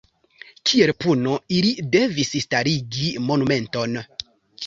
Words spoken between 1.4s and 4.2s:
ili devis starigi monumenton.